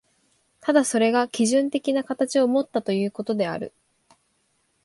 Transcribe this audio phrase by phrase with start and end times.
[0.61, 3.71] ただそれが基準的な形をもったということである。